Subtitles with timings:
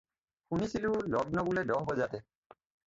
[0.47, 2.19] শুনিছিলোঁ লগ্ন বোলে দহ বজাতে।